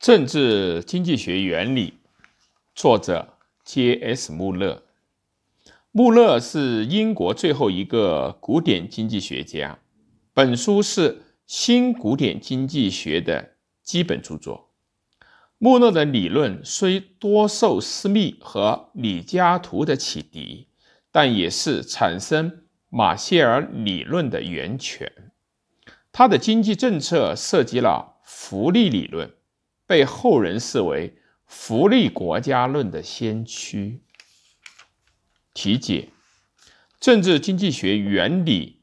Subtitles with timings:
[0.00, 1.92] 政治经济学原理，
[2.74, 3.34] 作者
[3.66, 4.32] J.S.
[4.32, 4.82] 穆勒。
[5.92, 9.78] 穆勒是英国最后一个古典经济学家。
[10.32, 13.50] 本书是新古典经济学的
[13.82, 14.70] 基本著作。
[15.58, 20.68] 穆勒的理论虽多受斯密和李嘉图的启迪，
[21.12, 25.12] 但也是产生马歇尔理论的源泉。
[26.10, 29.30] 他的经济政策涉及了福利理论。
[29.90, 34.00] 被后人视为福利国家论的先驱。
[35.52, 36.10] 题解：
[37.00, 38.82] 政治经济学原理，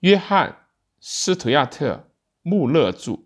[0.00, 0.50] 约翰·
[0.98, 1.94] 斯图亚特·
[2.42, 3.20] 穆勒著。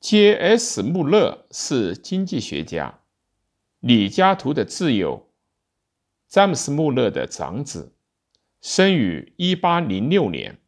[0.00, 0.82] J.S.
[0.82, 3.00] 穆勒是经济学家，
[3.80, 5.30] 李嘉图的挚友，
[6.28, 7.94] 詹姆斯·穆勒的长子。
[8.60, 10.58] 生于一八零六年，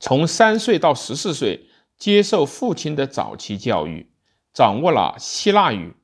[0.00, 1.66] 从三岁到十四岁
[1.96, 4.10] 接受父亲的早期教育，
[4.52, 5.94] 掌握了希腊语、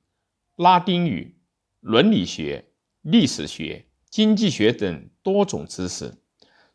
[0.57, 1.37] 拉丁语、
[1.81, 2.67] 伦理学、
[3.03, 6.15] 历史学、经济学等多种知识。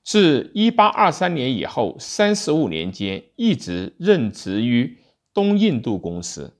[0.02, 4.98] 自一八二三年以后，三十五年间一直任职于
[5.34, 6.58] 东印度公司。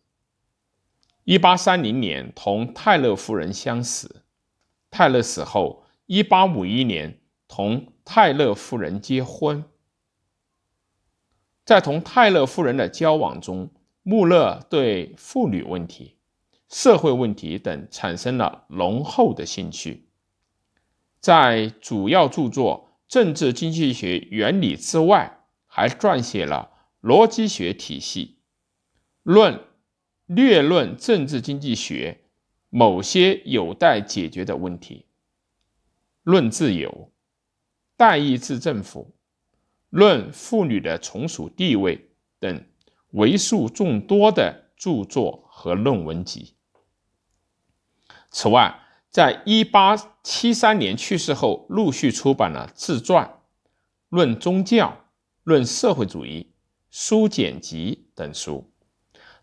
[1.24, 4.24] 一八三零年同泰勒夫人相识，
[4.92, 5.86] 泰勒死后。
[6.06, 9.64] 一八五一年，同泰勒夫人结婚。
[11.70, 13.70] 在同泰勒夫人的交往中，
[14.02, 16.16] 穆勒对妇女问题、
[16.68, 20.08] 社会问题等产生了浓厚的兴趣。
[21.20, 26.72] 在主要著作《政治经济学原理》之外，还撰写了
[27.08, 28.40] 《逻辑学体系
[29.22, 29.54] 论》
[30.26, 32.22] 《略论政治经济学》
[32.72, 35.06] 某些有待解决的问题。
[36.24, 37.12] 论自由、
[37.96, 39.14] 代议制政府、
[39.90, 42.10] 论妇女的从属地位
[42.40, 42.64] 等
[43.12, 46.54] 为数众多的著作和论文集。
[48.30, 48.80] 此外，
[49.10, 53.26] 在一八七三年去世后，陆续出版了自传
[54.10, 54.88] 《论宗教》
[55.44, 56.42] 《论社会主义》
[56.90, 58.72] 《书简集》等书。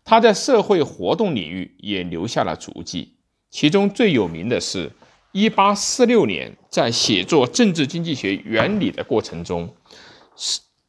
[0.03, 3.17] 他在社会活动领域也留下了足迹，
[3.49, 4.91] 其中最有名的是。
[5.33, 9.75] 一八四六年，在写作《政治经济学原理》的过程中，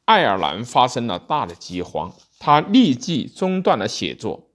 [0.04, 4.50] 爱尔兰发生了大的饥荒，他立即中断了写作，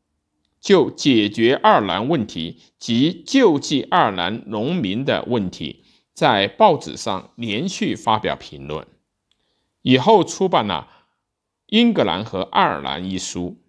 [0.60, 5.84] 就解决爱尔兰问题及救济爱尔兰农民的问题，
[6.14, 8.88] 在报纸上连续发表评论，
[9.82, 10.88] 以后出版了
[11.68, 13.60] 《英格兰和爱尔兰》一书。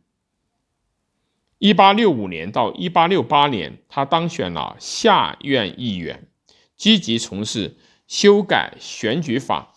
[1.58, 6.28] 一八六五年到一八六八年，他当选了下院议员，
[6.76, 9.73] 积极从事修改选举法、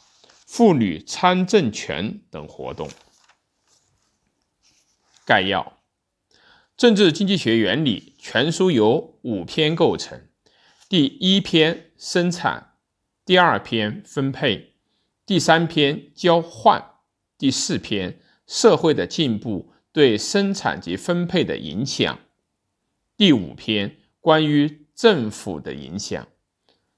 [0.47, 2.89] 妇女参政权等活动。
[5.23, 5.77] 概要：
[6.75, 10.27] 政治经济学原理全书由五篇构成，
[10.89, 12.77] 第一篇生产，
[13.23, 14.73] 第二篇分配，
[15.25, 16.93] 第三篇交换，
[17.37, 19.73] 第四篇社会的进步。
[19.93, 22.19] 对生产及分配的影响。
[23.15, 26.27] 第五篇关于政府的影响，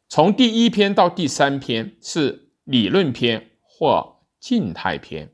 [0.09, 5.33] 从第一篇到第三篇是理论篇或静态篇，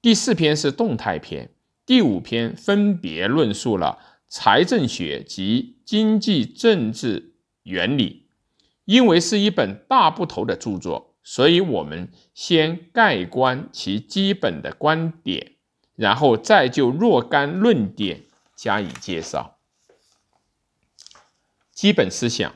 [0.00, 1.50] 第四篇是动态篇，
[1.84, 7.34] 第五篇分别论述了财政学及经济政治
[7.64, 8.30] 原理。
[8.86, 15.56] 因为是一本大部头的著作，所以我们先概观其基本的观点。
[15.94, 18.24] 然后再就若干论点
[18.56, 19.58] 加以介绍。
[21.70, 22.54] 基本思想，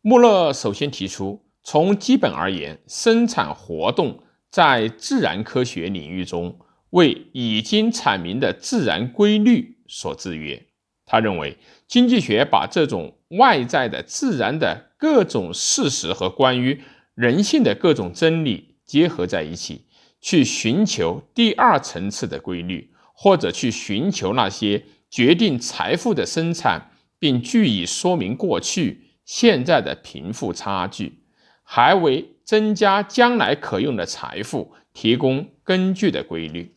[0.00, 6.58] 穆勒首先提出，从基本而言，生产活动在自然科学领域中
[6.88, 10.64] 为已经阐明的自然规律所制约。
[11.04, 16.80] 他认为，经济学把这种外在的自然的各种事实和关于
[17.14, 19.84] 人性的各种真理结合在一起。
[20.22, 31.18] 去寻求第二层次的规律，或者去寻求那些决定财富的生产，并据以说明过去、现在的贫富差距，
[31.70, 36.74] 还为增加将来可用的财富提供根据的规律。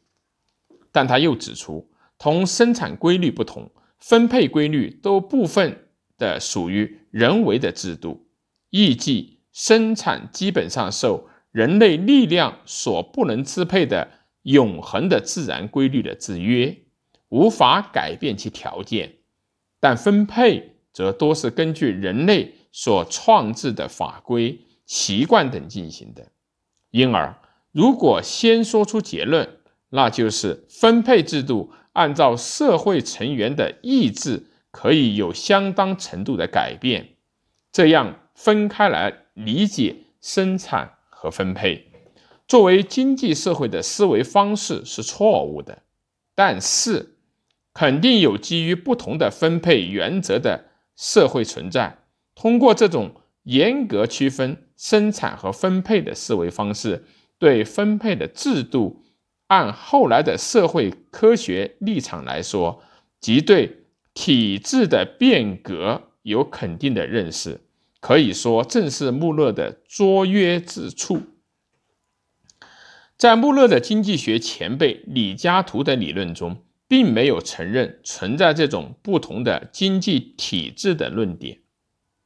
[0.91, 8.27] 但他又指出，同生产规律不同，分配规律都部分的属于人为的制度，
[8.69, 11.29] 意即生产基本上受。
[11.51, 14.09] 人类力量所不能支配的
[14.43, 16.77] 永恒的自然规律的制约，
[17.27, 19.09] 无法改变其条件；
[19.79, 24.61] 但分配则多是根据人类所创制的法规、
[24.91, 26.33] 习惯等进行的。
[26.89, 27.37] 因而，
[27.71, 29.57] 如果先说出结论，
[29.91, 37.15] 那就是分配制度按照社会成员的意志可以有相当程度的改变，
[37.71, 41.89] 这样分开来理解生产和分配。
[42.45, 45.83] 作为经济社会的思维方式是错误的，
[46.35, 47.15] 但是
[47.73, 50.65] 肯定有基于不同的分配原则的
[50.97, 51.99] 社会存在。
[52.35, 57.05] 通过这种严格区分生产和分配的思维方式，
[57.37, 59.03] 对分配的制度，
[59.45, 62.81] 按后来的社会科学立场来说，
[63.19, 63.83] 即对
[64.15, 67.61] 体制的变革有肯定的认识，
[67.99, 71.21] 可以说正是穆勒的卓越之处。
[73.15, 81.59] 在穆勒的经济学前辈李嘉图的理论中，并没有承认存在这种不同的经济体制的论点。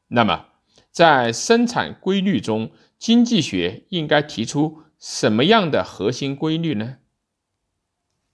[0.08, 0.46] 那么，
[0.96, 7.00] 在生产规律中，经济学应该提出什么样的核心规律呢？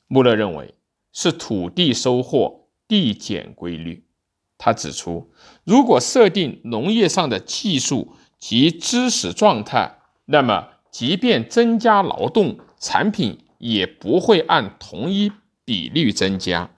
[0.05, 0.75] 穆勒认为
[1.11, 4.05] 是土地收获递减规律。
[4.59, 5.31] 他指出，
[5.63, 15.31] 如果设定农业上的技术及知识状态，那么即便增加劳动，产品也不会按同一
[15.65, 16.69] 比率增加。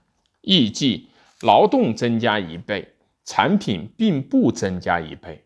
[0.44, 1.10] 预计
[1.42, 2.94] 劳动增加一倍，
[3.26, 5.44] 产品并不增加一倍。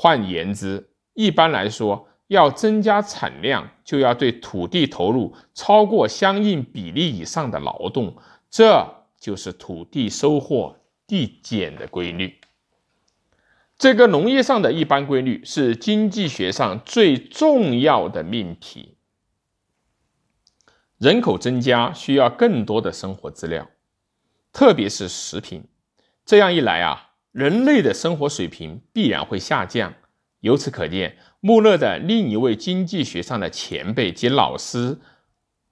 [0.00, 8.16] 换言之，一般来说，要增加产量，就要对土地投入超过相应比例以上的劳动，
[8.48, 12.38] 这就是土地收获递减的规律。
[13.76, 18.94] 这个农业上的一般规律是经济学上最重要的命题。
[20.98, 23.68] 人口增加需要更多的生活资料，
[24.52, 25.64] 特别是食品。
[26.24, 27.07] 这样一来啊，
[27.38, 29.94] 人类的生活水平必然会下降。
[30.40, 34.98] 由此可见，穆勒的另一位经济学上的前辈及老师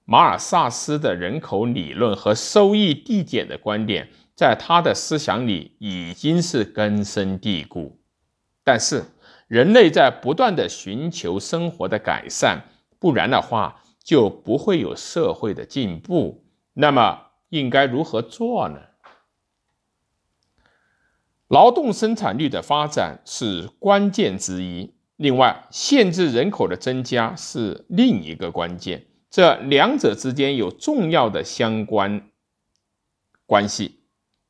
[0.05, 4.09] 马尔萨斯的人口理论和收益递减的观点。
[4.37, 7.99] 在他的思想里已经是根深蒂固，
[8.63, 9.03] 但是
[9.49, 12.63] 人类在不断的寻求生活的改善，
[13.01, 16.45] 不然的话就不会有社会的进步。
[16.75, 18.79] 那么应该如何做呢？
[21.48, 32.31] 劳动生产率的发展是关键之一，另外限制人口的增加是另一个关键，这两者之间有重要的相关
[33.46, 34.00] 关系。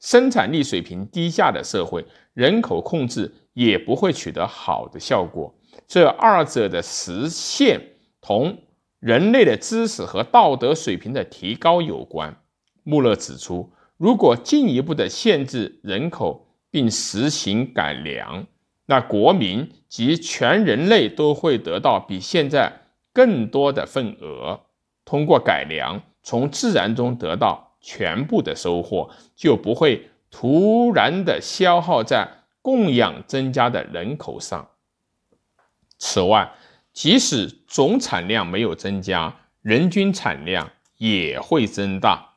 [0.01, 5.55] 生产力水平低下的社会，人口控制也不会取得好的效果。
[5.87, 7.81] 这二者的实现
[8.23, 8.59] 同
[9.01, 12.41] 人类的知识和道德水平的提高有关。
[12.85, 16.46] 穆勒指出，如果进一步的限制人口
[16.77, 18.47] 并实行改良，
[18.85, 22.71] 那国民及全人类都会得到比现在
[23.15, 24.61] 更多的份额。
[25.07, 27.65] 通过改良，从自然中得到。
[27.81, 32.29] 全部的收获就不会突然的消耗在
[32.61, 34.71] 供养增加的人口上。
[35.97, 36.53] 此外，
[36.93, 42.35] 即使总产量没有增加，人均产量也会增大。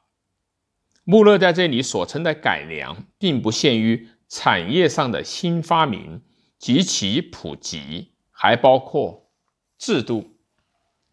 [1.04, 6.22] 穆勒在这里所称的改良，并不限于产业上的新发明
[6.58, 9.30] 及其普及，还包括
[9.78, 10.38] 制度、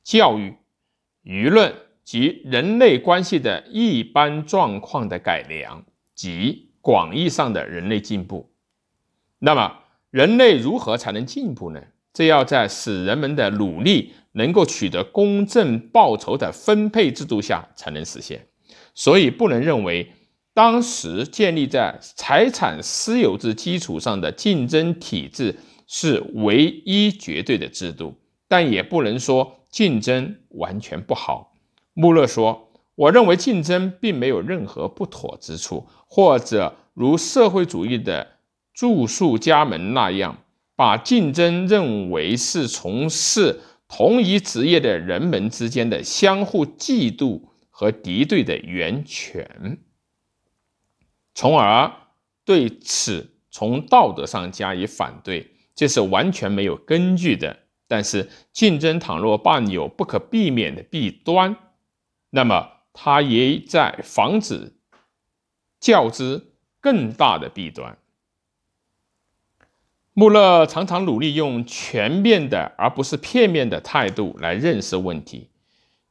[0.04, 0.54] 教育、
[1.24, 1.74] 舆论。
[2.06, 8.48] 及人类关系的一般状况的改良及广义上的人类进步。
[9.40, 9.80] 那么，
[10.10, 11.82] 人类如何才能进步呢？
[12.12, 18.46] 这要在使人们的努力能够取得公正报酬的分配制度下才能实现。
[18.94, 20.12] 所以，不能认为
[20.56, 25.54] 当时建立在财产私有制基础上的竞争体制
[25.86, 28.14] 是唯一绝对的制度，
[28.48, 31.52] 但也不能说竞争完全不好。
[31.92, 38.26] 穆勒说：“我认为竞争并没有任何不妥之处，或者如社会主义的
[38.72, 40.38] 著述家们那样，
[40.74, 49.80] 把竞争认为是从事同一职业的人们之间的相互嫉妒和敌对的源泉，
[51.36, 51.92] 从而
[52.46, 57.58] 对此从道德上加以反对，这是完全没有根据的。
[57.86, 61.54] 但是，竞争倘若伴有不可避免的弊端，
[62.30, 64.72] 那么，它也在防止
[65.78, 67.98] 较之更大的弊端。
[70.14, 75.50] 穆勒常常努力用全面的而不是片面的态度来认识问题，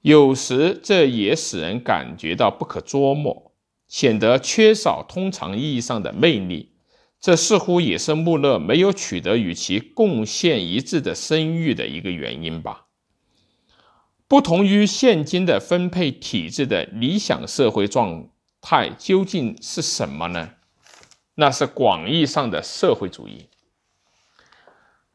[0.02, 3.45] 有时这也使人感觉到不可捉摸，
[3.88, 6.72] 显得缺少通常意义上的魅力。
[7.20, 12.86] 这似乎也是穆勒没有取得与其贡献一致的声誉的一个原因吧。
[14.28, 18.30] 不同于现今的分配体制的理想社会状
[18.62, 20.52] 态究竟是什么呢？
[21.36, 23.48] 那是广义上的社会主义。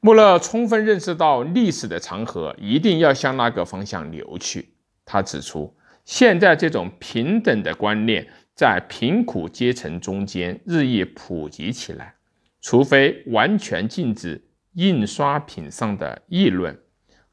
[0.01, 4.75] 穆勒充分认识到历史的长河一定要向那个方向流去。
[5.05, 12.17] 他指出，现在这种平等的观念在贫苦阶层中间日益普及起来，
[12.61, 16.79] 除非完全禁止印刷品上的议论，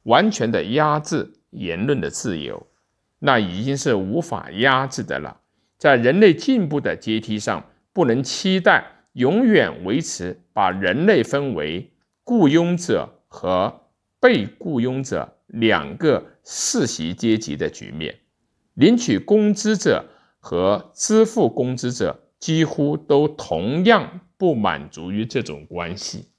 [0.04, 2.66] 完全的压制言论的自由，
[3.20, 5.42] 那已经是无法压制的了。
[5.78, 7.62] 在人类进步的阶梯上。
[7.98, 11.92] 不能期待永远维持把人类分为
[12.24, 18.16] 雇佣者和被雇佣者两个世袭阶级的局面。
[18.76, 20.06] 领取工资者
[20.40, 26.30] 和支付工资者几乎都同样不满足于这种关系。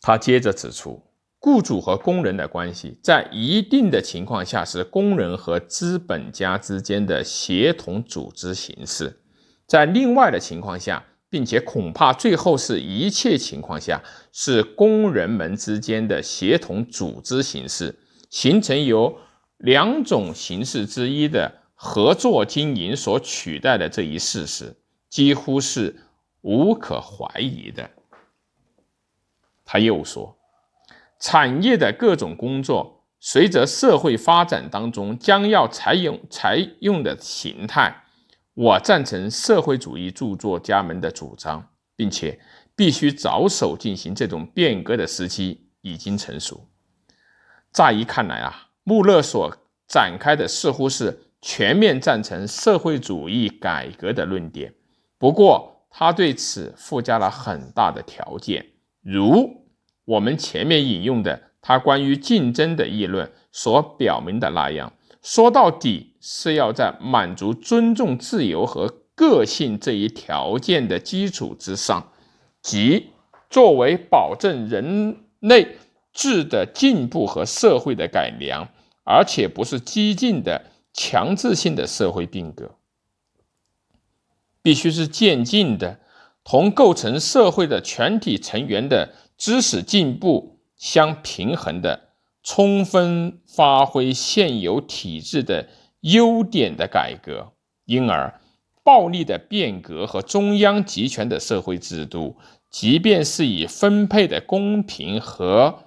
[0.00, 1.02] 他接着指出，
[1.40, 9.20] 雇主和工人的关系在一定的情况下是工人和资本家之间的协同组织形式，
[9.66, 14.00] 在另外的情况下，并且恐怕最后是一切情况下
[14.32, 17.98] 是工人们之间的协同组织形式，
[18.30, 19.18] 形成由
[19.58, 24.76] 两种形式之一的合作经营所取代的这一事实，
[25.08, 25.96] 几乎是
[26.40, 27.90] 无可怀疑的。
[29.64, 30.36] 他又说。
[31.18, 38.04] 产业的各种工作，随着社会发展当中将要采用采用的形态，
[38.52, 42.38] 我赞成社会主义著作家们的主张，并且
[42.76, 46.68] 必须着手进行这种变革的时期已经成熟。
[47.72, 49.52] 乍一看来啊，穆勒所
[49.88, 54.72] 展开的似乎是全面赞成社会主义改革的论点，
[55.18, 58.64] 不过他对此附加了很大的条件，
[59.02, 59.66] 如。
[60.04, 72.12] 我们前面引用的他关于竞争的议论所表明的那样，说到底是要在满足尊重自由和个性这一条件的基础之上，
[72.62, 73.10] 即
[73.50, 75.76] 作为保证人类
[76.12, 78.68] 质的进步和社会的改良，
[79.06, 82.74] 而且不是激进的强制性的社会变革，
[84.60, 86.00] 必须是渐进的，
[86.44, 89.14] 同构成社会的全体成员的。
[89.38, 92.08] 知识进步相平衡的，
[92.42, 95.68] 充分发挥现有体制的
[96.00, 97.52] 优点的改革，
[97.84, 98.40] 因而
[98.82, 102.38] 暴力的变革和中央集权的社会制度，
[102.70, 105.85] 即便是以分配的公平和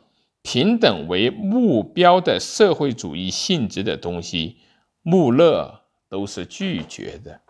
[0.52, 4.58] 平等为目标的社会主义性质的东西，
[5.04, 7.42] 穆勒都是拒绝的。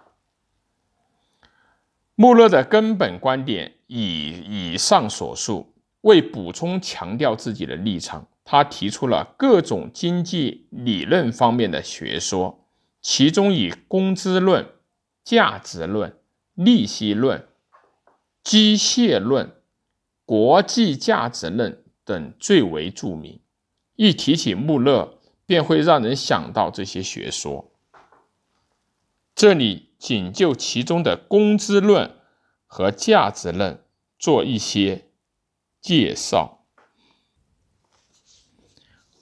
[2.16, 5.74] 穆勒的根本观点以以上所述。
[6.02, 12.66] 为补充强调自己的立场，他提出了各种经济理论方面的学说，
[13.02, 14.68] 其中以工资论、
[15.24, 16.18] 价值论、
[16.54, 17.48] 利息论、
[18.44, 19.54] 机械论、
[20.26, 23.40] 国际价值论等最为著名。
[23.96, 27.72] 一提起穆勒，便会让人想到这些学说。
[29.36, 32.16] 这里仅就其中的工资论
[32.66, 33.84] 和价值论
[34.18, 35.06] 做一些。
[35.82, 36.66] 介绍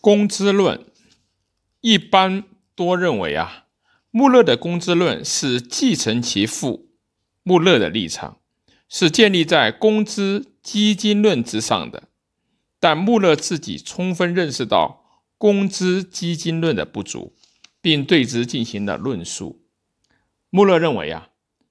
[0.02, 0.84] 工资论，
[1.82, 3.68] 一般多认为啊，
[4.10, 6.90] 穆勒的工资论是继承其父
[7.44, 8.40] 穆勒的立场，
[8.90, 12.07] 是建立在工资基金论之上的。
[12.88, 15.04] 但穆勒自己充分认识到
[15.38, 17.34] 工资基金论的不足，
[17.82, 19.66] 并对之进行了论述。
[20.50, 21.28] 穆勒认为啊，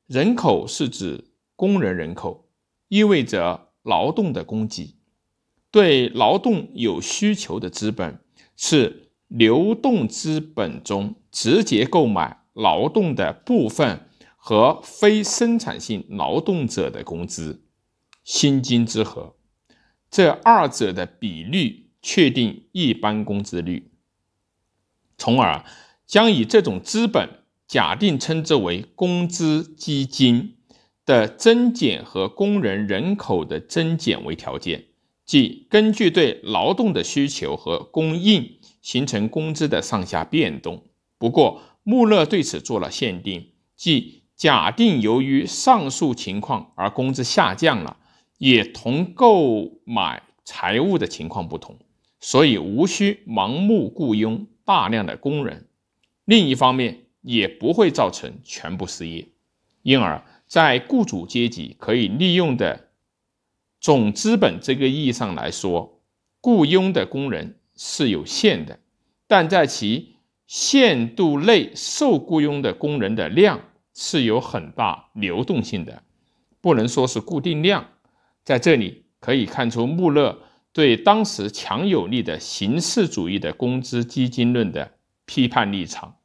[0.07, 2.51] 人口是指工人人口，
[2.89, 3.73] 意味着。
[3.83, 4.97] 劳动的供给，
[5.71, 8.19] 对劳动有需求的资本
[8.57, 17.63] 是流动资本中直接购买劳动的部分和非生产性劳动者的工资，
[18.25, 19.36] 薪金之和，
[20.11, 23.91] 这二者的比率确定一般工资率，
[25.17, 25.65] 从而
[26.07, 27.29] 将以这种资本
[27.67, 30.53] 假定称之为工资基金。
[31.05, 34.87] 的增减和工人人口的增减为条件，
[35.25, 40.83] 即根据对劳动的需求和供应形成工资的上下变动。
[41.17, 47.99] 不过，穆勒对此做了限定，即假定由于上述情况而工资下降了，
[48.39, 51.77] 也同购买财物的情况不同，
[52.21, 55.69] 所以无需盲目雇佣大量的工人。
[56.25, 59.29] 另一方面，也不会造成全部失业，
[59.83, 60.25] 因而。
[60.49, 62.91] 在雇主阶级可以利用的
[63.81, 66.01] 总资本这个意义上来说，
[66.41, 68.79] 雇佣的工人是有限的，
[69.27, 70.15] 但在其
[70.47, 73.61] 限度内受雇佣的工人的量
[73.93, 76.05] 是有很大流动性的，
[76.61, 77.89] 不能说是固定量。
[78.47, 80.39] 在这里可以看出穆勒
[80.73, 84.93] 对当时强有力的形式主义的工资基金论的
[85.25, 86.19] 批判立场。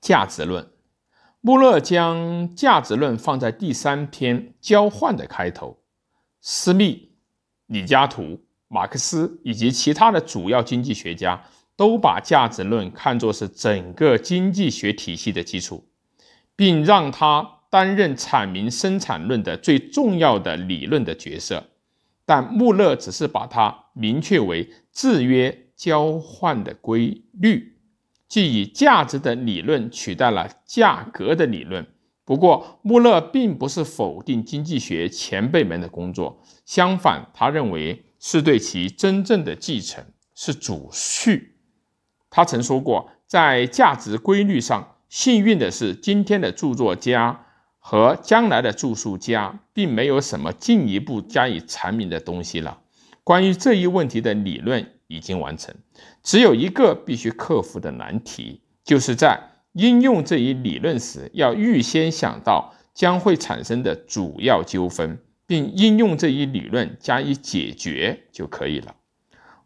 [0.00, 0.70] 价值论，
[1.42, 5.82] 穆勒将价值论放在第三篇交换的开头。
[6.40, 7.10] 斯密、
[7.66, 11.44] 李嘉图、马克思以及其他的主要经济学家
[11.76, 15.86] 都把价值论看作是整个经济学体系的基础，
[16.54, 21.64] 并让它担任阐明生产论的最重要的理论的角色。
[22.24, 27.76] 但穆勒只是把它明确为制约交换的规律。
[28.26, 31.86] 即以价值的理论取代了价格的理论。
[32.24, 40.02] 不过，穆勒并不是否定经济学前辈们的工作，相反，他认为是对其真正的继承，
[40.34, 41.56] 是主序。
[42.30, 47.45] 他曾说过，在价值规律上，幸运的是，今天的著作家
[47.88, 52.80] 和将来的著述家并没有什么进一步加以阐明的东西了。
[53.22, 54.92] 关于这一问题的理论。
[55.08, 55.72] 已经完成，
[56.20, 59.40] 只有一个必须克服的难题，就是在
[59.74, 68.96] 应用这一理论时，要预先想到将会产生的主要纠纷，并应用这一理论加以解决就可以了。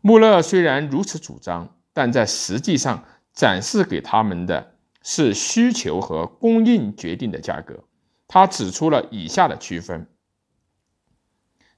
[0.03, 7.85] 穆勒虽然如此主张，但在实际上展示给他们的是需求和供应决定的价格。
[8.33, 10.07] 他指出了以下的区分：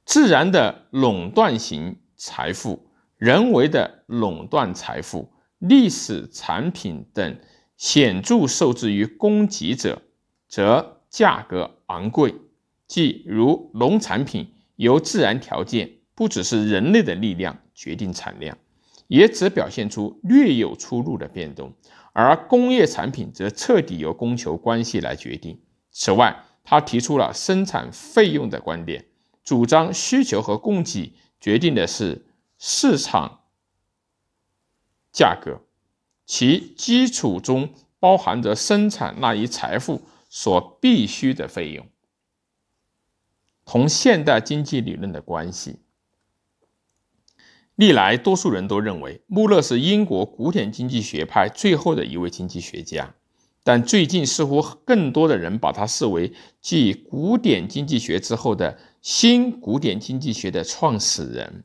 [0.05, 2.91] 自然的垄断型财富。
[3.17, 7.39] 人为的垄断财富、历史产品等
[7.79, 10.03] 显著受制于供给者，
[10.47, 12.35] 则价格昂贵。
[12.87, 18.59] 即如农产品由自然条件，不只是人类的力量决定产量，
[19.07, 21.71] 也只表现出略有出入的变动；
[22.13, 25.59] 而工业产品则彻底由供求关系来决定。
[25.95, 29.07] 此外，他提出了生产费用的观点，
[29.43, 32.27] 主张需求和供给决定的是。
[32.65, 33.41] 市场
[35.11, 35.63] 价格，
[36.25, 41.89] 其基础中包含着生产那一财富所必须的费用。
[43.65, 45.81] 同现代经济理论的关系，
[47.75, 53.17] 历来多数人都认为穆勒是英国古典经济学派最后的一位经济学家，
[53.65, 61.65] 但最近似乎更多的人把他视为继古典经济学之后的新古典经济学的创始人。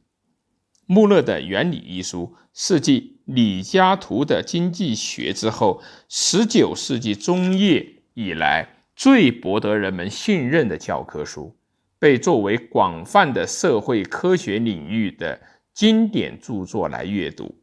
[0.86, 11.56] 穆勒的《原理》一书是继李嘉图的经济学之后，十九世纪中叶以来最博得人们信任的教科书，
[12.00, 15.42] 被作为广泛的社会科学领域的
[15.74, 17.56] 经典著作来阅读。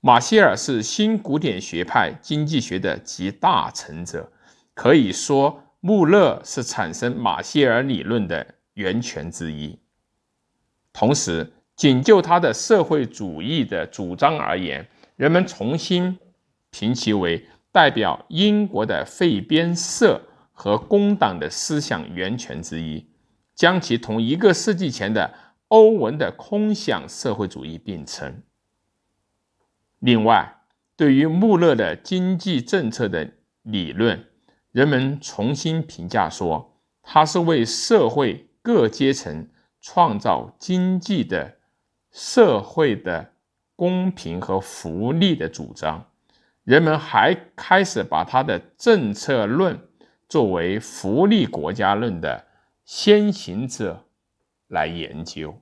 [0.00, 4.30] 马歇尔是新古典学派经济学的集大成者，
[4.72, 9.76] 可以说穆勒是产生马歇尔理论的源泉之一。
[10.92, 16.16] 同时，仅就他的社会主义的主张而言，人们重新
[16.70, 23.04] 评其为代表英国的废边社和工党的思想源泉之一，
[23.56, 25.34] 将其同一个世纪前的
[25.66, 28.42] 欧文的空想社会主义并称。
[29.98, 30.56] 另外，
[30.96, 33.30] 对于穆勒的经济政策的
[33.62, 34.24] 理论，
[34.72, 39.48] 人们重新评价说，他是为社会各阶层
[39.80, 41.56] 创造经济的。
[42.10, 43.34] 社会的
[43.76, 46.10] 公平和福利的主张，
[46.64, 49.78] 人们还开始把他的政策论
[50.26, 52.46] 作为福利国家论的
[52.86, 54.06] 先行者
[54.68, 55.60] 来研究。